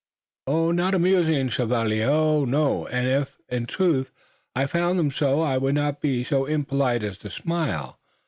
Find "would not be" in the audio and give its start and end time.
5.59-6.23